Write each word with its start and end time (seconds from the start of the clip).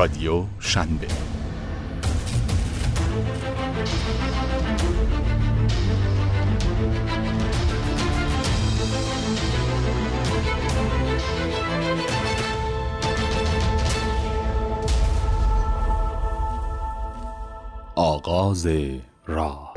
رادیو 0.00 0.44
شنبه. 0.60 1.06
آغاز 17.94 18.66
راه. 19.26 19.74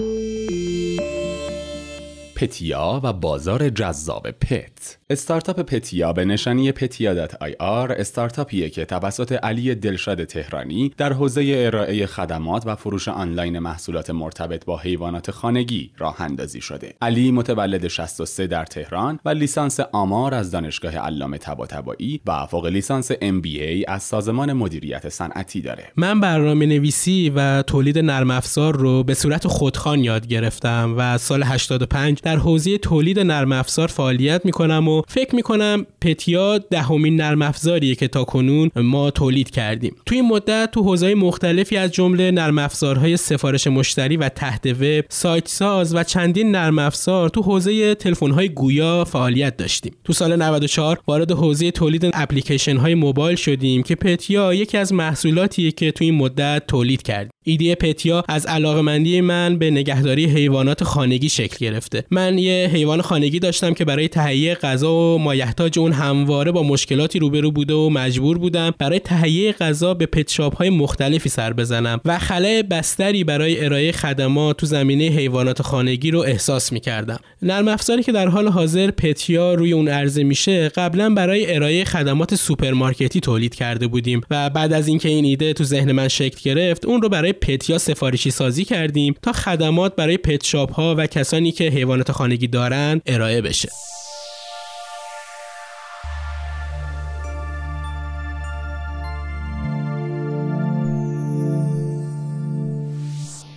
پتیا 2.43 3.01
و 3.03 3.13
بازار 3.13 3.69
جذاب 3.69 4.31
پت 4.31 4.97
استارتاپ 5.09 5.61
پتیا 5.61 6.13
به 6.13 6.25
نشانی 6.25 6.71
پتیا 6.71 7.13
دات 7.13 7.35
آی 7.41 7.55
آر 7.59 7.91
استارتاپیه 7.91 8.69
که 8.69 8.85
توسط 8.85 9.31
علی 9.31 9.75
دلشاد 9.75 10.23
تهرانی 10.23 10.93
در 10.97 11.13
حوزه 11.13 11.53
ارائه 11.55 12.05
خدمات 12.05 12.63
و 12.65 12.75
فروش 12.75 13.07
آنلاین 13.07 13.59
محصولات 13.59 14.09
مرتبط 14.09 14.65
با 14.65 14.77
حیوانات 14.77 15.31
خانگی 15.31 15.91
راه 15.97 16.21
اندازی 16.21 16.61
شده. 16.61 16.93
علی 17.01 17.31
متولد 17.31 17.87
63 17.87 18.47
در 18.47 18.65
تهران 18.65 19.19
و 19.25 19.29
لیسانس 19.29 19.79
آمار 19.79 20.33
از 20.33 20.51
دانشگاه 20.51 20.97
علامه 20.97 21.37
طباطبایی 21.37 22.21
و 22.25 22.45
فوق 22.45 22.65
لیسانس 22.65 23.11
MBA 23.11 23.83
از 23.87 24.03
سازمان 24.03 24.53
مدیریت 24.53 25.09
صنعتی 25.09 25.61
داره. 25.61 25.91
من 25.95 26.19
برنامه 26.19 26.65
نویسی 26.65 27.31
و 27.35 27.61
تولید 27.61 27.99
نرم 27.99 28.31
افزار 28.31 28.75
رو 28.75 29.03
به 29.03 29.13
صورت 29.13 29.47
خودخوان 29.47 29.99
یاد 29.99 30.27
گرفتم 30.27 30.95
و 30.97 31.17
سال 31.17 31.43
85 31.43 32.21
در 32.21 32.32
حوزه 32.37 32.77
تولید 32.77 33.19
نرم 33.19 33.51
افزار 33.51 33.87
فعالیت 33.87 34.45
می‌کنم 34.45 34.87
و 34.87 35.01
فکر 35.07 35.35
می‌کنم 35.35 35.85
پتیا 36.01 36.57
دهمین 36.57 37.15
نرم 37.15 37.41
افزاریه 37.41 37.95
که 37.95 38.07
تا 38.07 38.23
کنون 38.23 38.69
ما 38.75 39.11
تولید 39.11 39.49
کردیم. 39.49 39.95
توی 40.05 40.17
این 40.17 40.27
مدت 40.27 40.69
تو 40.71 40.83
حوزه 40.83 41.15
مختلفی 41.15 41.77
از 41.77 41.91
جمله 41.91 42.31
نرم 42.31 42.57
افزارهای 42.57 43.17
سفارش 43.17 43.67
مشتری 43.67 44.17
و 44.17 44.29
تحت 44.29 44.65
وب 44.65 45.05
سایت 45.09 45.47
ساز 45.47 45.95
و 45.95 46.03
چندین 46.03 46.51
نرم 46.51 46.79
افزار 46.79 47.29
تو 47.29 47.41
حوزه 47.41 47.95
تلفن‌های 47.95 48.49
گویا 48.49 49.05
فعالیت 49.05 49.57
داشتیم. 49.57 49.93
تو 50.03 50.13
سال 50.13 50.35
94 50.35 50.99
وارد 51.07 51.31
حوزه 51.31 51.71
تولید 51.71 52.09
اپلیکیشن 52.13 52.77
های 52.77 52.95
موبایل 52.95 53.35
شدیم 53.35 53.83
که 53.83 53.95
پتیا 53.95 54.53
یکی 54.53 54.77
از 54.77 54.93
محصولاتیه 54.93 55.71
که 55.71 55.91
تو 55.91 56.03
این 56.03 56.15
مدت 56.15 56.63
تولید 56.67 57.01
کردیم. 57.01 57.32
ایده 57.43 57.75
پتیا 57.75 58.23
از 58.27 58.45
علاقمندی 58.45 59.21
من 59.21 59.57
به 59.57 59.71
نگهداری 59.71 60.25
حیوانات 60.25 60.83
خانگی 60.83 61.29
شکل 61.29 61.57
گرفته. 61.65 62.03
من 62.11 62.37
یه 62.37 62.69
حیوان 62.73 63.01
خانگی 63.01 63.39
داشتم 63.39 63.73
که 63.73 63.85
برای 63.85 64.07
تهیه 64.07 64.55
غذا 64.55 64.93
و 64.93 65.17
مایحتاج 65.17 65.79
اون 65.79 65.91
همواره 65.91 66.51
با 66.51 66.63
مشکلاتی 66.63 67.19
روبرو 67.19 67.51
بوده 67.51 67.73
و 67.73 67.89
مجبور 67.89 68.37
بودم 68.37 68.73
برای 68.77 68.99
تهیه 68.99 69.51
غذا 69.51 69.93
به 69.93 70.05
pet 70.05 70.27
shop 70.27 70.55
های 70.55 70.69
مختلفی 70.69 71.29
سر 71.29 71.53
بزنم 71.53 71.99
و 72.05 72.19
خلاء 72.19 72.63
بستری 72.63 73.23
برای 73.23 73.65
ارائه 73.65 73.91
خدمات 73.91 74.57
تو 74.57 74.65
زمینه 74.65 75.03
حیوانات 75.03 75.61
خانگی 75.61 76.11
رو 76.11 76.19
احساس 76.19 76.71
می 76.71 76.79
کردم 76.79 77.19
نرم 77.41 77.67
افزاری 77.67 78.03
که 78.03 78.11
در 78.11 78.27
حال 78.27 78.47
حاضر 78.47 78.91
پتیا 78.91 79.53
روی 79.53 79.73
اون 79.73 79.87
عرضه 79.87 80.23
میشه 80.23 80.69
قبلا 80.69 81.09
برای 81.09 81.55
ارائه 81.55 81.85
خدمات 81.85 82.35
سوپرمارکتی 82.35 83.19
تولید 83.19 83.55
کرده 83.55 83.87
بودیم 83.87 84.21
و 84.31 84.49
بعد 84.49 84.73
از 84.73 84.87
اینکه 84.87 85.09
این 85.09 85.25
ایده 85.25 85.53
تو 85.53 85.63
ذهن 85.63 85.91
من 85.91 86.07
شکل 86.07 86.39
گرفت 86.43 86.85
اون 86.85 87.01
رو 87.01 87.09
برای 87.09 87.32
پتیا 87.33 87.77
سفارشی 87.77 88.31
سازی 88.31 88.65
کردیم 88.65 89.15
تا 89.21 89.31
خدمات 89.31 89.95
برای 89.95 90.17
pet 90.17 90.45
shop 90.45 90.73
ها 90.73 90.95
و 90.97 91.07
کسانی 91.07 91.51
که 91.51 91.63
حیوانات 91.63 92.11
خانگی 92.11 92.47
دارند 92.47 93.01
ارائه 93.05 93.41
بشه. 93.41 93.69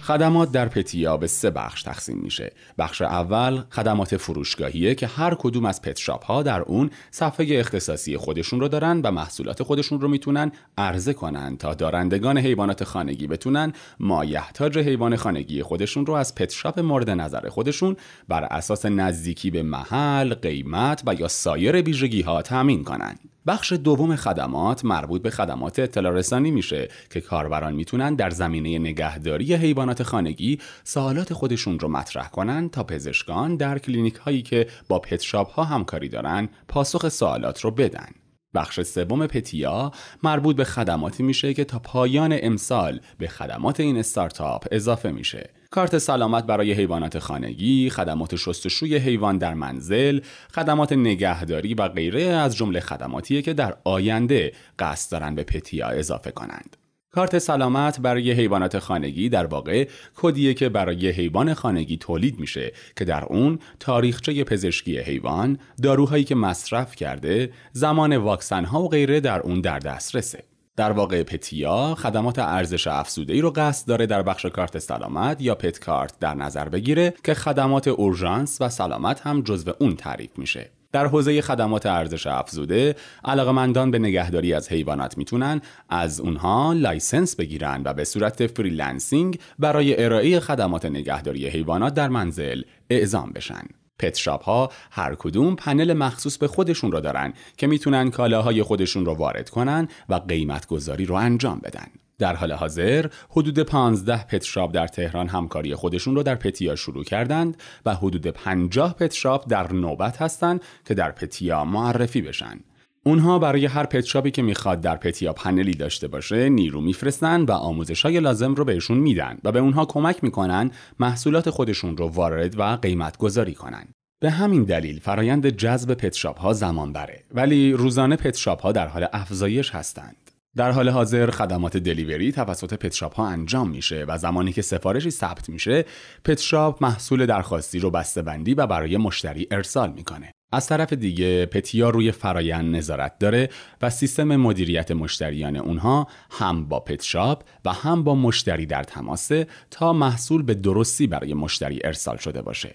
خدمات 0.06 0.53
در 0.53 0.69
پتیا 0.69 1.17
به 1.17 1.27
سه 1.27 1.50
بخش 1.50 1.83
تقسیم 1.83 2.19
میشه. 2.19 2.53
بخش 2.78 3.03
اول 3.03 3.62
خدمات 3.71 4.17
فروشگاهیه 4.17 4.94
که 4.94 5.06
هر 5.06 5.34
کدوم 5.34 5.65
از 5.65 5.83
پت 5.83 6.00
ها 6.09 6.43
در 6.43 6.61
اون 6.61 6.91
صفحه 7.11 7.47
اختصاصی 7.50 8.16
خودشون 8.16 8.61
رو 8.61 8.69
دارن 8.69 9.00
و 9.00 9.11
محصولات 9.11 9.62
خودشون 9.62 10.00
رو 10.00 10.09
می‌تونن 10.09 10.53
عرضه 10.78 11.12
کنن 11.12 11.56
تا 11.56 11.75
دارندگان 11.75 12.39
حیوانات 12.39 12.84
خانگی 12.84 13.27
بتونن 13.27 13.72
مایحتاج 14.00 14.78
حیوان 14.78 15.16
خانگی 15.16 15.62
خودشون 15.62 16.06
رو 16.06 16.15
از 16.15 16.34
پت 16.34 16.53
شاپ 16.53 16.78
مورد 16.78 17.11
نظر 17.11 17.49
خودشون 17.49 17.97
بر 18.28 18.45
اساس 18.45 18.87
نزدیکی 18.87 19.50
به 19.50 19.62
محل، 19.62 20.34
قیمت 20.34 21.03
و 21.06 21.15
یا 21.15 21.28
سایر 21.28 21.83
ویژگی 21.83 22.22
ها 22.22 22.43
تامین 22.43 22.84
کنن. 22.84 23.15
بخش 23.47 23.73
دوم 23.73 24.17
خدمات 24.17 24.84
مربوط 24.84 25.23
به 25.23 25.31
خدمات 25.31 25.79
اطلاع 25.79 26.12
رسانی 26.12 26.51
میشه 26.51 26.89
که 27.11 27.21
کاربران 27.21 27.75
می‌تونن 27.75 28.15
در 28.15 28.31
زمینه 28.31 28.79
نگهداری 28.79 29.55
حیوانات 29.55 30.03
خانگی 30.03 30.59
سوالات 30.84 31.33
خودشون 31.33 31.79
رو 31.79 31.89
مطرح 31.89 32.29
کنن 32.29 32.69
تا 32.69 32.84
پزشکان 32.84 33.57
در 33.57 33.79
کلینیک 33.79 34.15
هایی 34.15 34.43
که 34.43 34.67
با 34.89 34.99
پت 34.99 35.21
شاپ 35.21 35.51
ها 35.51 35.65
همکاری 35.65 36.09
دارن 36.09 36.49
پاسخ 36.69 37.09
سوالات 37.09 37.61
رو 37.61 37.71
بدن. 37.71 38.09
بخش 38.55 38.81
سوم 38.81 39.27
پتیا 39.27 39.93
مربوط 40.23 40.57
به 40.57 40.65
خدماتی 40.65 41.23
میشه 41.23 41.55
که 41.55 41.65
تا 41.65 41.78
پایان 41.78 42.39
امسال 42.43 43.01
به 43.19 43.28
خدمات 43.28 43.81
این 43.81 43.99
استارتاپ 43.99 44.67
اضافه 44.71 45.11
میشه 45.11 45.51
کارت 45.76 45.98
سلامت 45.98 46.47
برای 46.47 46.72
حیوانات 46.72 47.19
خانگی، 47.19 47.91
خدمات 47.91 48.37
شستشوی 48.37 48.97
حیوان 48.97 49.38
در 49.38 49.54
منزل، 49.54 50.20
خدمات 50.54 50.92
نگهداری 50.92 51.75
و 51.75 51.88
غیره 51.88 52.22
از 52.22 52.56
جمله 52.56 52.81
خدماتیه 52.81 53.42
که 53.42 53.54
در 53.54 53.76
آینده 53.84 54.53
قصد 54.78 55.12
دارن 55.12 55.34
به 55.34 55.42
پتیا 55.42 55.88
اضافه 55.88 56.31
کنند. 56.31 56.76
کارت 57.10 57.38
سلامت 57.38 58.00
برای 58.00 58.32
حیوانات 58.32 58.78
خانگی 58.78 59.28
در 59.28 59.47
واقع 59.47 59.88
کدیه 60.15 60.54
که 60.54 60.69
برای 60.69 61.09
حیوان 61.09 61.54
خانگی 61.54 61.97
تولید 61.97 62.41
میشه 62.41 62.72
که 62.97 63.04
در 63.04 63.25
اون 63.25 63.59
تاریخچه 63.81 64.44
پزشکی 64.44 64.98
حیوان، 64.98 65.59
داروهایی 65.82 66.25
که 66.25 66.34
مصرف 66.34 66.97
کرده، 66.97 67.53
زمان 67.72 68.16
واکسن 68.16 68.65
ها 68.65 68.82
و 68.82 68.88
غیره 68.88 69.20
در 69.20 69.41
اون 69.41 69.60
در 69.60 69.78
دسترسه. 69.78 70.56
در 70.76 70.92
واقع 70.92 71.22
پتیا 71.22 71.94
خدمات 71.94 72.38
ارزش 72.38 72.87
افزوده 72.87 73.32
ای 73.32 73.41
رو 73.41 73.53
قصد 73.56 73.88
داره 73.88 74.06
در 74.06 74.22
بخش 74.22 74.47
کارت 74.47 74.78
سلامت 74.78 75.42
یا 75.42 75.54
پت 75.54 75.78
کارت 75.78 76.19
در 76.20 76.34
نظر 76.34 76.69
بگیره 76.69 77.14
که 77.25 77.34
خدمات 77.34 77.88
اورژانس 77.88 78.60
و 78.60 78.69
سلامت 78.69 79.20
هم 79.20 79.42
جزو 79.42 79.72
اون 79.78 79.97
تعریف 79.97 80.38
میشه. 80.38 80.70
در 80.92 81.06
حوزه 81.06 81.42
خدمات 81.42 81.86
ارزش 81.86 82.26
افزوده 82.26 82.97
علاقمندان 83.25 83.91
به 83.91 83.98
نگهداری 83.98 84.54
از 84.54 84.69
حیوانات 84.69 85.19
می‌تونن 85.19 85.60
از 85.88 86.20
اونها 86.20 86.72
license 86.72 87.37
بگیرن 87.36 87.82
و 87.84 87.94
به 87.94 88.04
صورت 88.04 88.47
freelancing 88.47 89.38
برای 89.59 90.04
ارائه 90.04 90.41
خدمات 90.41 90.84
نگهداری 90.84 91.48
حیوانات 91.48 91.94
در 91.94 92.09
منزل 92.09 92.62
اعزام 92.91 93.32
بشن. 93.34 93.65
pet 93.99 94.15
shop 94.15 94.43
ها 94.43 94.73
هر 94.91 95.15
کدوم 95.15 95.57
پنل 95.57 95.93
مخصوص 95.93 96.39
به 96.39 96.49
خودشون 96.49 96.93
رو 96.93 97.01
دارن 97.01 97.33
که 97.57 97.67
می‌تونن 97.67 98.11
کالاهای 98.11 98.62
خودشون 98.62 99.05
رو 99.05 99.15
وارد 99.15 99.51
کنن 99.51 99.89
و 100.09 100.15
قیمت 100.15 100.67
گذاری 100.67 101.05
رو 101.05 101.15
انجام 101.15 101.61
بدن. 101.65 101.87
در 102.19 102.37
حال 102.37 102.53
حاضر 102.53 103.07
حدود 103.31 103.59
15 103.59 104.25
pet 104.25 104.44
shop 104.44 104.75
در 104.75 104.87
تهران 104.87 105.29
همکاری 105.29 105.75
خودشون 105.75 106.17
رو 106.17 106.23
در 106.23 106.34
پتیا 106.34 106.77
شروع 106.77 107.05
کردند 107.05 107.57
و 107.87 107.95
حدود 107.95 108.27
50 108.27 108.95
pet 108.94 109.12
shop 109.12 109.49
در 109.49 109.73
نوبت 109.73 110.23
هستند 110.23 110.63
که 110.84 110.95
در 110.95 111.11
پتیا 111.11 111.65
معرفی 111.65 112.23
بشن. 112.23 112.61
اونها 113.06 113.39
برای 113.39 113.67
هر 113.67 113.87
پت 113.87 114.33
که 114.33 114.43
می‌خواد 114.43 114.81
در 114.81 114.97
پتیا 114.97 115.33
پنلی 115.33 115.75
داشته 115.75 116.09
باشه 116.09 116.49
نیرو 116.49 116.81
میفرستن 116.81 117.43
و 117.43 117.53
آموزش 117.53 118.03
های 118.03 118.21
لازم 118.21 118.55
رو 118.55 118.65
بهشون 118.65 118.99
میدن 118.99 119.39
و 119.44 119.53
به 119.53 119.59
اونها 119.59 119.84
کمک 119.84 120.25
می‌کنن 120.25 120.71
محصولات 121.00 121.50
خودشون 121.50 121.97
رو 121.97 122.09
وارد 122.09 122.59
و 122.59 122.62
قیمت 122.62 123.16
گذاری 123.16 123.55
کنن. 123.55 123.89
به 124.21 124.31
همین 124.31 124.65
دلیل 124.65 125.00
فرایند 125.00 125.49
جذب 125.49 125.95
پتشاپ 125.95 126.39
ها 126.39 126.53
زمان 126.53 126.92
بره 126.92 127.22
ولی 127.34 127.72
روزانه 127.72 128.16
پتشاپ 128.16 128.63
ها 128.63 128.72
در 128.72 128.86
حال 128.86 129.07
افزایش 129.13 129.71
هستند. 129.71 130.30
در 130.57 130.71
حال 130.71 130.89
حاضر 130.89 131.30
خدمات 131.30 131.77
دلیوری 131.77 132.33
توسط 132.33 132.75
پتشاپ 132.75 133.15
ها 133.15 133.27
انجام 133.27 133.71
میشه 133.71 134.04
و 134.09 134.19
زمانی 134.19 134.53
که 134.53 134.63
سفارشی 134.63 135.10
ثبت 135.10 135.48
میشه 135.48 135.84
پتشاپ 136.25 136.83
محصول 136.83 137.27
درخواستی 137.27 137.78
رو 137.78 137.91
بندی 138.16 138.54
و 138.54 138.66
برای 138.66 138.97
مشتری 138.97 139.47
ارسال 139.51 139.92
می‌کنه 139.92 140.33
از 140.53 140.66
طرف 140.66 140.93
دیگه 140.93 141.47
پتیا 141.47 141.91
روی 141.91 142.13
فرایند 142.13 142.77
نظارت 142.77 143.19
داره 143.19 143.48
و 143.83 143.91
سیستم 143.91 144.37
مدیریت 144.37 144.91
مشتریان 144.91 145.57
اونها 145.57 146.09
هم 146.31 146.69
با 146.69 146.81
پتشاپ 146.81 147.43
و 147.65 147.72
هم 147.72 148.04
با 148.04 148.15
مشتری 148.15 148.66
در 148.66 148.83
تماسه 148.83 149.47
تا 149.71 149.93
محصول 149.93 150.43
به 150.43 150.54
درستی 150.54 151.07
برای 151.07 151.34
مشتری 151.34 151.81
ارسال 151.84 152.16
شده 152.16 152.43
باشه 152.43 152.75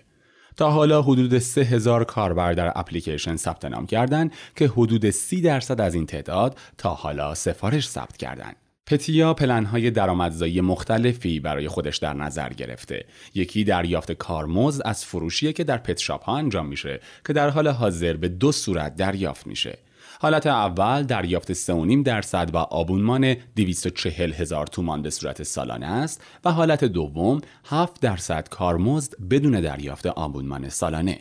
تا 0.57 0.71
حالا 0.71 1.01
حدود 1.01 1.37
3000 1.37 2.03
کاربر 2.03 2.53
در 2.53 2.71
اپلیکیشن 2.75 3.35
ثبت 3.35 3.65
نام 3.65 3.85
کردند 3.85 4.33
که 4.55 4.67
حدود 4.67 5.09
30 5.09 5.41
درصد 5.41 5.81
از 5.81 5.95
این 5.95 6.05
تعداد 6.05 6.57
تا 6.77 6.89
حالا 6.89 7.35
سفارش 7.35 7.89
ثبت 7.89 8.17
کردند. 8.17 8.55
پتیا 8.91 9.33
پلنهای 9.33 9.91
درآمدزایی 9.91 10.61
مختلفی 10.61 11.39
برای 11.39 11.67
خودش 11.67 11.97
در 11.97 12.13
نظر 12.13 12.49
گرفته. 12.49 13.05
یکی 13.33 13.63
دریافت 13.63 14.11
کارمزد 14.11 14.81
از 14.85 15.05
فروشیه 15.05 15.53
که 15.53 15.63
در 15.63 15.77
پت 15.77 16.01
ها 16.01 16.37
انجام 16.37 16.65
میشه 16.65 16.99
که 17.27 17.33
در 17.33 17.49
حال 17.49 17.67
حاضر 17.67 18.13
به 18.13 18.27
دو 18.27 18.51
صورت 18.51 18.95
دریافت 18.95 19.47
میشه. 19.47 19.77
حالت 20.19 20.47
اول 20.47 21.03
دریافت 21.03 21.53
3.5 21.53 22.03
درصد 22.05 22.49
و 22.53 22.57
آبونمان 22.57 23.35
240 23.55 24.33
هزار 24.33 24.67
تومان 24.67 25.01
به 25.01 25.09
صورت 25.09 25.43
سالانه 25.43 25.85
است 25.85 26.23
و 26.45 26.51
حالت 26.51 26.83
دوم 26.83 27.41
7 27.65 28.01
درصد 28.01 28.49
کارمزد 28.49 29.13
بدون 29.29 29.61
دریافت 29.61 30.05
آبونمان 30.05 30.69
سالانه. 30.69 31.19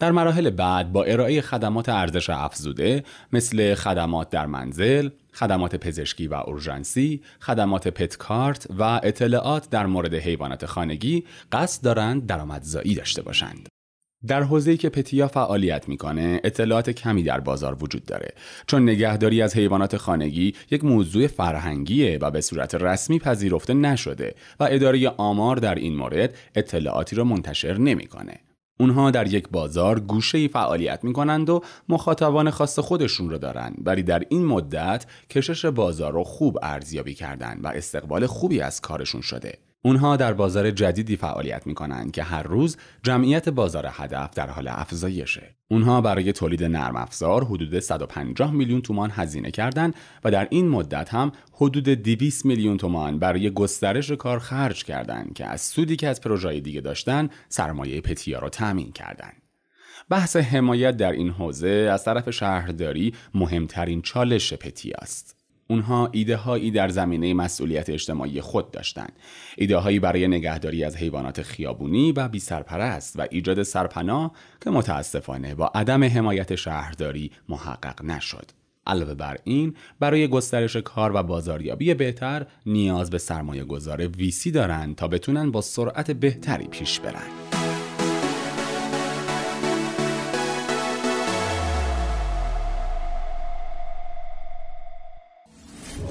در 0.00 0.12
مراحل 0.12 0.50
بعد 0.50 0.92
با 0.92 1.04
ارائه 1.04 1.40
خدمات 1.40 1.88
ارزش 1.88 2.30
افزوده 2.30 3.04
مثل 3.32 3.74
خدمات 3.74 4.30
در 4.30 4.46
منزل، 4.46 5.08
خدمات 5.32 5.76
پزشکی 5.76 6.26
و 6.26 6.34
اورژانسی، 6.34 7.22
خدمات 7.40 7.88
پتکارت 7.88 8.66
و 8.78 8.82
اطلاعات 9.02 9.70
در 9.70 9.86
مورد 9.86 10.14
حیوانات 10.14 10.66
خانگی 10.66 11.24
قصد 11.52 11.84
دارند 11.84 12.26
درآمدزایی 12.26 12.94
داشته 12.94 13.22
باشند. 13.22 13.68
در 14.26 14.42
حوزه‌ای 14.42 14.76
که 14.76 14.88
پتیا 14.88 15.28
فعالیت 15.28 15.88
می‌کنه 15.88 16.40
اطلاعات 16.44 16.90
کمی 16.90 17.22
در 17.22 17.40
بازار 17.40 17.84
وجود 17.84 18.04
داره 18.04 18.34
چون 18.66 18.82
نگهداری 18.82 19.42
از 19.42 19.56
حیوانات 19.56 19.96
خانگی 19.96 20.54
یک 20.70 20.84
موضوع 20.84 21.26
فرهنگیه 21.26 22.18
و 22.20 22.30
به 22.30 22.40
صورت 22.40 22.74
رسمی 22.74 23.18
پذیرفته 23.18 23.74
نشده 23.74 24.34
و 24.60 24.68
اداره 24.70 25.08
آمار 25.08 25.56
در 25.56 25.74
این 25.74 25.96
مورد 25.96 26.34
اطلاعاتی 26.54 27.16
را 27.16 27.24
منتشر 27.24 27.78
نمی‌کنه 27.78 28.40
اونها 28.80 29.10
در 29.10 29.32
یک 29.32 29.48
بازار 29.48 30.00
گوشه 30.00 30.48
فعالیت 30.48 31.04
می 31.04 31.12
کنند 31.12 31.50
و 31.50 31.62
مخاطبان 31.88 32.50
خاص 32.50 32.78
خودشون 32.78 33.30
رو 33.30 33.38
دارند 33.38 33.82
ولی 33.84 34.02
در 34.02 34.22
این 34.28 34.44
مدت 34.44 35.06
کشش 35.30 35.64
بازار 35.64 36.12
رو 36.12 36.24
خوب 36.24 36.58
ارزیابی 36.62 37.14
کردند 37.14 37.64
و 37.64 37.68
استقبال 37.68 38.26
خوبی 38.26 38.60
از 38.60 38.80
کارشون 38.80 39.20
شده. 39.20 39.67
اونها 39.82 40.16
در 40.16 40.32
بازار 40.32 40.70
جدیدی 40.70 41.16
فعالیت 41.16 41.66
می 41.66 41.74
کنند 41.74 42.10
که 42.10 42.22
هر 42.22 42.42
روز 42.42 42.76
جمعیت 43.02 43.48
بازار 43.48 43.88
هدف 43.90 44.34
در 44.34 44.50
حال 44.50 44.68
افزایشه. 44.68 45.56
اونها 45.70 46.00
برای 46.00 46.32
تولید 46.32 46.64
نرم 46.64 46.96
افزار 46.96 47.44
حدود 47.44 47.78
150 47.78 48.52
میلیون 48.52 48.82
تومان 48.82 49.10
هزینه 49.14 49.50
کردند 49.50 49.94
و 50.24 50.30
در 50.30 50.48
این 50.50 50.68
مدت 50.68 51.14
هم 51.14 51.32
حدود 51.52 51.88
200 51.88 52.46
میلیون 52.46 52.76
تومان 52.76 53.18
برای 53.18 53.50
گسترش 53.50 54.10
کار 54.10 54.38
خرج 54.38 54.84
کردند 54.84 55.34
که 55.34 55.46
از 55.46 55.60
سودی 55.60 55.96
که 55.96 56.08
از 56.08 56.20
پروژه 56.20 56.60
دیگه 56.60 56.80
داشتن 56.80 57.28
سرمایه 57.48 58.00
پتیا 58.00 58.38
را 58.38 58.48
تامین 58.48 58.92
کردند. 58.92 59.42
بحث 60.10 60.36
حمایت 60.36 60.96
در 60.96 61.12
این 61.12 61.30
حوزه 61.30 61.88
از 61.92 62.04
طرف 62.04 62.30
شهرداری 62.30 63.14
مهمترین 63.34 64.02
چالش 64.02 64.54
پتی 64.54 64.92
است. 64.92 65.37
اونها 65.70 66.08
ایده 66.12 66.36
هایی 66.36 66.70
در 66.70 66.88
زمینه 66.88 67.34
مسئولیت 67.34 67.90
اجتماعی 67.90 68.40
خود 68.40 68.70
داشتند. 68.70 69.12
ایده 69.56 69.76
هایی 69.76 70.00
برای 70.00 70.28
نگهداری 70.28 70.84
از 70.84 70.96
حیوانات 70.96 71.42
خیابونی 71.42 72.12
و 72.12 72.28
بی 72.28 72.38
سرپرست 72.38 73.18
و 73.18 73.26
ایجاد 73.30 73.62
سرپناه 73.62 74.32
که 74.60 74.70
متاسفانه 74.70 75.54
با 75.54 75.66
عدم 75.74 76.04
حمایت 76.04 76.54
شهرداری 76.54 77.30
محقق 77.48 78.04
نشد. 78.04 78.50
علاوه 78.86 79.14
بر 79.14 79.36
این 79.44 79.74
برای 80.00 80.28
گسترش 80.28 80.76
کار 80.76 81.12
و 81.14 81.22
بازاریابی 81.22 81.94
بهتر 81.94 82.46
نیاز 82.66 83.10
به 83.10 83.18
سرمایه 83.18 83.64
گذار 83.64 84.08
ویسی 84.08 84.50
دارند 84.50 84.96
تا 84.96 85.08
بتونن 85.08 85.50
با 85.50 85.60
سرعت 85.60 86.10
بهتری 86.10 86.66
پیش 86.66 87.00
برند. 87.00 87.57